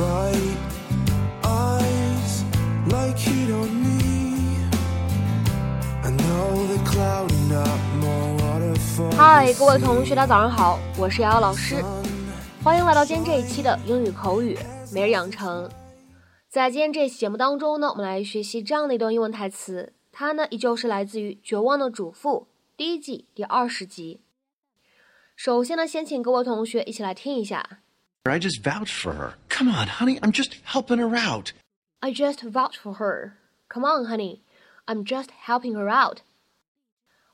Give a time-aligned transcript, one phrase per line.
[0.00, 0.56] bright
[1.44, 2.42] eyes
[2.88, 4.56] like heat on me.
[6.02, 9.14] I know the cloud enough more waterfall.
[9.14, 11.84] 嗨，各位同学，大家早上好，我是瑶瑶老师，
[12.64, 14.58] 欢迎来到今天这一期的英语口语
[14.90, 15.68] 每日养成。
[16.48, 22.48] 在今天这期节目当中呢，我们来学习这样的一段英文台词，它呢依旧是来自于《绝望的主妇》
[22.78, 24.22] 第一季第二十集。
[25.36, 27.80] 首先呢，先请各位同学一起来听一下。
[28.24, 29.32] I just vouched for her.
[29.59, 31.53] Come on, honey, I'm just helping her out.
[32.01, 33.37] I just vouch for her.
[33.69, 34.41] Come on, honey,
[34.87, 36.21] I'm just helping her out.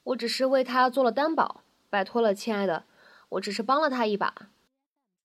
[0.03, 2.85] 我只是为她做了担保，拜托了，亲爱的，
[3.29, 4.33] 我只是帮了她一把。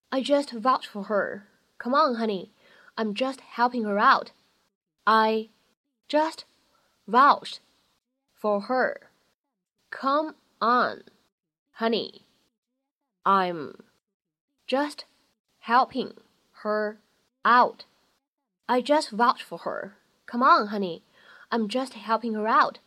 [0.09, 1.43] I just vouch for her.
[1.77, 2.49] Come on, honey,
[2.95, 4.31] I'm just helping her out.
[5.05, 5.49] I
[6.07, 6.45] just
[7.07, 7.59] vouched
[8.33, 9.09] for her.
[9.89, 11.03] Come on,
[11.73, 12.23] honey,
[13.23, 13.75] I'm
[14.67, 15.05] just
[15.59, 16.13] helping
[16.63, 16.97] her
[17.43, 17.85] out.
[18.65, 19.93] I just vouch for her.
[20.25, 21.03] Come on, honey,
[21.49, 22.79] I'm just helping her out.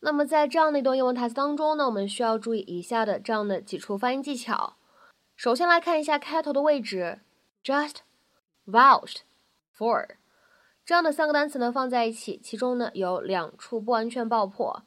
[0.00, 4.76] 那么在这样的一段英文台词当中呢，我们需要注意以下的这样的几处发音技巧。
[5.36, 7.20] 首先来看一下开头的位置，
[7.62, 7.98] just
[8.66, 9.18] vouched
[9.76, 10.08] for
[10.84, 14.82] 这样的三个单词呢放在一起，其中呢有两处不完全爆破，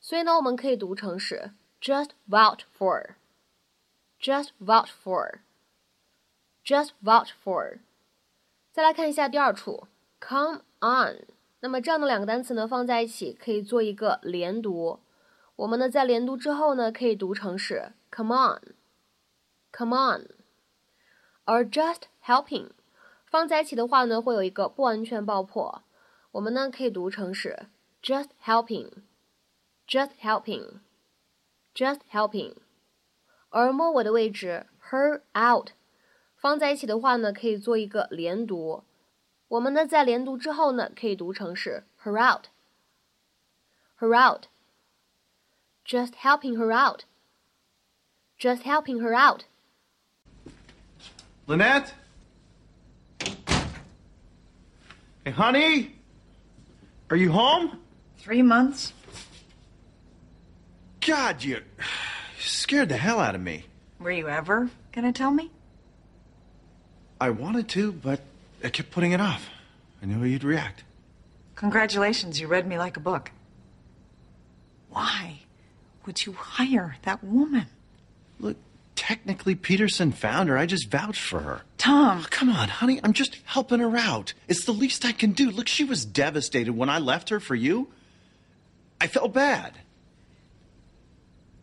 [0.00, 7.80] 所以呢我们可以读成是 just vouch for，just vouch for。just vouch for。
[8.71, 9.87] 再来看一下第二处
[10.19, 11.25] ，come on。
[11.61, 14.99] 那么这样的两个单词呢放在一起可以做一个连读。
[15.57, 20.27] 我们呢在连读之后呢可以读成是 come on，come on。
[21.43, 22.69] 而 just helping
[23.25, 25.83] 放在一起的话呢会有一个不完全爆破，
[26.31, 27.65] 我们呢可以读成是
[28.01, 32.53] just helping，just helping，just helping。
[33.49, 35.71] 而末尾的位置 her out。
[36.38, 38.84] 放在一起的话呢，可以做一个连读。
[39.48, 42.48] 我们呢在连读之后呢，可以读成是 her out，her
[44.14, 49.44] out，just helping her out，just helping her out。
[51.46, 51.92] Lynette?
[55.24, 55.92] Hey, honey?
[57.08, 57.78] Are you home?
[58.18, 58.92] Three months?
[61.00, 61.62] God, you
[62.38, 63.64] scared the hell out of me.
[64.00, 65.50] Were you ever gonna tell me?
[67.21, 68.21] I wanted to, but
[68.63, 69.49] I kept putting it off.
[70.01, 70.83] I knew how you'd react.
[71.55, 73.31] Congratulations, you read me like a book.
[74.89, 75.41] Why
[76.05, 77.67] would you hire that woman?
[78.39, 78.57] Look,
[78.95, 80.57] technically, Peterson found her.
[80.57, 81.61] I just vouched for her.
[81.77, 82.99] Tom, Oh, come on, honey.
[83.03, 84.33] I'm just helping her out.
[84.47, 85.51] It's the least I can do.
[85.51, 87.89] Look, she was devastated when I left her for you.
[89.01, 89.73] I felt bad.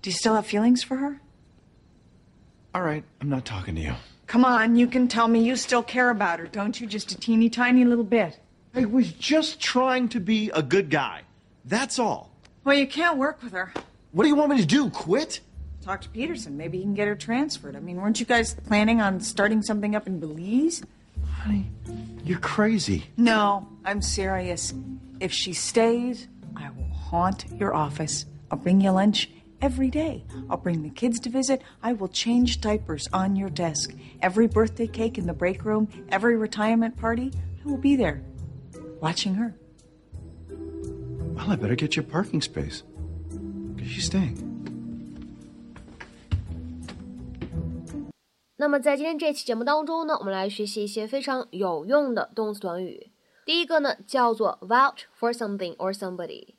[0.02, 1.20] do you still have feelings for her?
[2.74, 3.94] All right, I'm not talking to you.
[4.26, 6.86] Come on, you can tell me you still care about her, don't you?
[6.86, 8.38] Just a teeny tiny little bit.
[8.74, 11.22] I was just trying to be a good guy.
[11.64, 12.30] That's all.
[12.64, 13.72] Well, you can't work with her.
[14.10, 14.90] What do you want me to do?
[14.90, 15.40] Quit?
[15.82, 16.56] Talk to Peterson.
[16.56, 17.76] Maybe he can get her transferred.
[17.76, 20.82] I mean, weren't you guys planning on starting something up in Belize?
[21.30, 21.66] Honey,
[22.24, 23.04] you're crazy.
[23.16, 24.74] No, I'm serious.
[25.20, 26.26] If she stays,
[26.56, 28.26] I will haunt your office.
[28.50, 29.30] I'll bring you lunch
[29.61, 30.23] every day.
[30.49, 31.61] I'll bring the kids to visit.
[31.81, 33.93] I will change diapers on your desk.
[34.21, 37.31] Every birthday cake in the break room, every retirement party,
[37.63, 38.21] I will be there,
[38.99, 39.53] watching her.
[41.33, 42.83] Well, I better get you a parking space.
[43.75, 44.37] Because she's staying.
[48.57, 53.11] 那么在今天这期节目当中呢，我们来学习一些非常有用的动词短语。
[53.43, 56.53] 第一个呢叫做 vouch for something or somebody，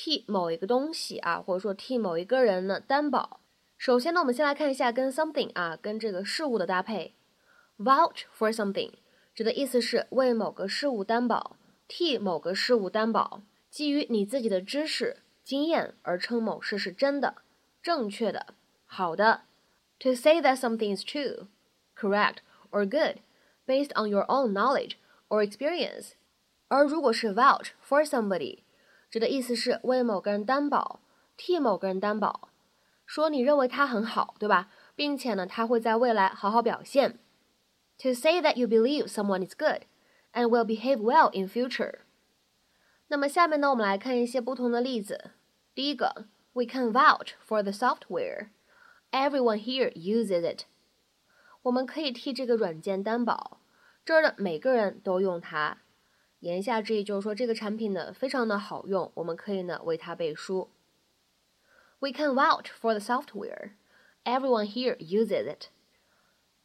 [0.00, 3.40] 替某一个东西啊，或者说替某一个人呢担保。
[3.76, 7.16] 首先呢，我们先来看一下跟 something 啊，跟这个事物的搭配。
[7.76, 8.92] vouch for something
[9.34, 11.56] 指的意思是为某个事物担保，
[11.88, 17.34] 替某个事物担保，基于你自己的知识、经验而称某事是真的、
[17.82, 18.54] 正确的、
[18.86, 19.40] 好的。
[19.98, 21.48] To say that something is true,
[21.96, 22.36] correct,
[22.70, 23.16] or good,
[23.66, 24.92] based on your own knowledge
[25.28, 26.12] or experience。
[26.68, 28.60] 而如果是 vouch for somebody，
[29.10, 31.00] 指的意思是为某个人担保，
[31.36, 32.48] 替某个人担保，
[33.06, 34.70] 说你认为他很好，对吧？
[34.94, 37.18] 并且呢，他会在未来好好表现。
[37.98, 39.82] To say that you believe someone is good
[40.32, 42.00] and will behave well in future。
[43.08, 45.30] 那么下面呢，我们来看一些不同的例子。
[45.74, 48.48] 第一个，We can vouch for the software。
[49.10, 50.64] Everyone here uses it。
[51.62, 53.60] 我们可以替这个软件担保，
[54.04, 55.78] 这儿的每个人都用它。
[56.40, 60.70] 言下之意就是说，这个产品呢非常的好用，我们可以呢为它背书。
[61.98, 63.72] We can vouch for the software.
[64.24, 65.68] Everyone here uses it.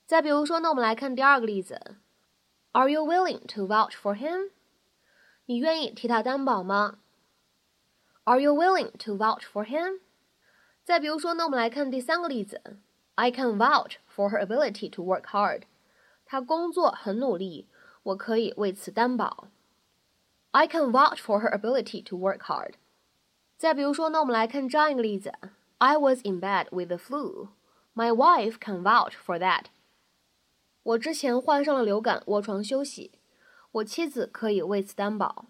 [0.05, 1.97] 再比如说呢，我们来看第二个例子
[2.73, 4.51] Are you willing to vouch for him？
[5.45, 6.99] 你愿意替他担保吗
[8.25, 10.01] ？Are you willing to vouch for him？
[10.83, 12.77] 再比如说呢，我们来看第三个例子。
[13.15, 15.63] I can vouch for her ability to work hard。
[16.25, 17.67] 她工作很努力，
[18.03, 19.47] 我可以为此担保。
[20.52, 22.74] I can vouch for her ability to work hard。
[23.56, 25.32] 再比如说呢，我们来看这样一个例子：
[25.78, 27.48] I was in bed with the flu.
[27.94, 29.64] My wife can vouch for that.
[30.82, 33.12] 我之前患上了流感，卧床休息。
[33.72, 35.46] 我妻子可以为此担保。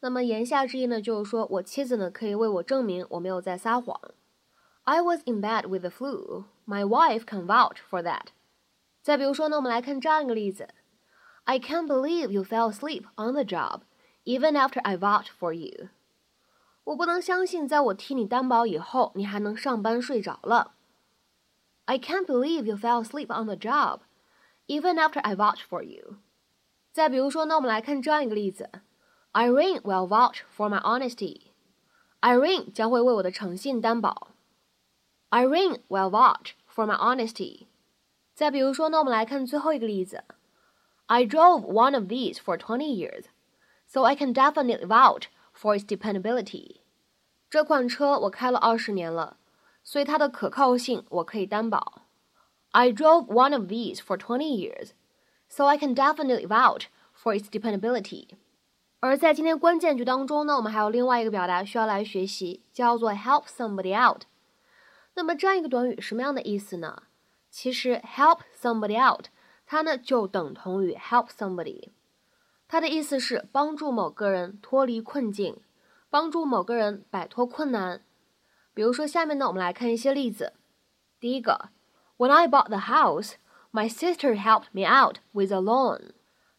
[0.00, 3.98] 那么言下之意呢，就是说我妻子呢可以为我证明我没有在撒谎。
[4.84, 6.44] I was in bed with the flu.
[6.66, 8.26] My wife can vouch for that.
[9.02, 10.68] 再比如说呢，我们来看这样一个例子：
[11.44, 13.80] I can't believe you fell asleep on the job,
[14.24, 15.88] even after I vouched for you.
[16.84, 20.74] 我不能相信，在我替你担保以后，你还能上班睡着了。
[21.86, 24.00] I can't believe you fell asleep on the job,
[24.66, 26.16] even after I vouched for you.
[26.92, 28.70] 再比如说呢，我们来看这样一个例子：
[29.32, 31.42] Irene will vouch for my honesty.
[32.20, 34.28] Irene 将会为我的诚信担保。
[35.30, 37.66] Irene will vouch for my honesty.
[38.34, 40.24] 再比如说呢，我们来看最后一个例子：
[41.06, 43.26] I drove one of these for twenty years,
[43.90, 45.24] so I can definitely vouch
[45.54, 46.80] for its dependability.
[47.48, 49.38] 这款车我开了二十年了。
[49.88, 52.02] 所以它的可靠性我可以担保。
[52.72, 54.90] I drove one of these for twenty years,
[55.48, 56.86] so I can definitely vouch
[57.16, 58.30] for its dependability.
[58.98, 64.22] 而在今天关键句当中呢，我们还有另外一个表达需要来学习，叫做 help somebody out。
[65.14, 67.04] 那么这样一个短语什么样的意思呢？
[67.48, 69.26] 其实 help somebody out，
[69.64, 71.90] 它呢就等同于 help somebody，
[72.71, 75.57] 它的意思是帮助某个人脱离困境，
[76.09, 78.01] 帮助某个人摆脱困难。
[78.73, 80.53] 比如说，下面呢，我们来看一些例子。
[81.19, 81.67] 第一个
[82.15, 83.33] ，When I bought the house,
[83.73, 86.11] my sister helped me out with a loan。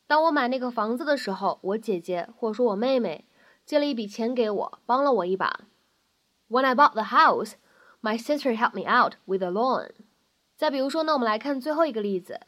[0.06, 3.24] 当我买那个房子的时候，我姐姐或者说我妹妹
[3.64, 5.60] 借了一笔钱给我，帮了我一把。
[6.50, 7.54] When I bought the house,
[8.02, 9.92] my sister helped me out with a loan。
[10.58, 12.38] 再比如说呢，我们来看最后一个例子。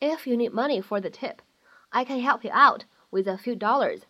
[0.00, 1.36] If you need money for the tip,
[1.90, 4.00] I can help you out with a few dollars。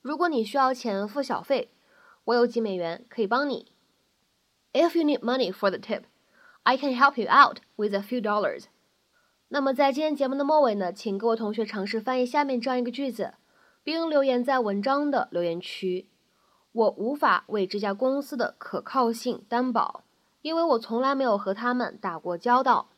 [0.00, 1.70] 如果你需要钱付小费，
[2.24, 3.72] 我有几美元可以帮你。
[4.72, 6.02] If you need money for the tip,
[6.62, 8.66] I can help you out with a few dollars.
[9.48, 13.34] 那么在今天节目的末尾呢，请各位同学尝试翻译下面这样一个句子，
[13.82, 16.08] 并留言在文章的留言区。
[16.72, 20.04] 我无法为这家公司的可靠性担保，
[20.40, 22.88] 因为我从来没有和他们打过交道。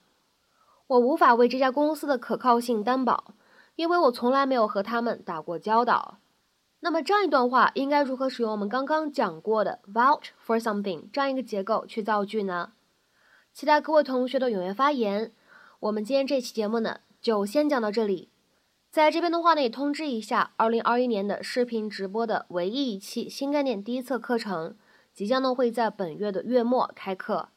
[0.87, 3.34] 我无法为这家公司的可靠性担保，
[3.76, 6.19] 因为我从来没有和他们打过交道。
[6.81, 12.73] 那么这样一段话应该如何使用我们刚刚讲过的 vouch for something 这样一个结构去造句呢？
[13.55, 15.32] 期待各位同学的踊跃发言。
[15.81, 18.29] 我们今天这期节目呢就先讲到这里。
[18.91, 24.77] 在这边的话呢也通知一下，二零二一年的视频直播的唯一一期新概念第一册课程
[25.12, 27.49] 即将呢会在本月的月末开课，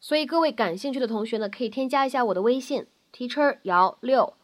[0.00, 4.34] 所以各位感兴趣的同学呢可以添加一下我的微信 teacher 姚六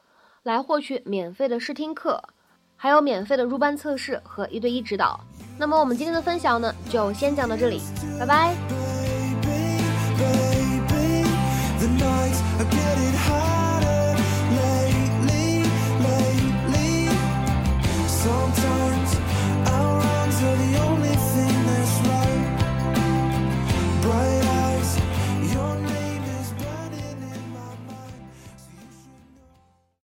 [0.47, 2.23] 来获取免费的试听课。
[2.77, 5.19] 还有免费的入班测试和一对一指导。
[5.59, 7.81] 那么我们今天的分享呢，就先讲到这里，
[8.21, 8.55] 拜拜。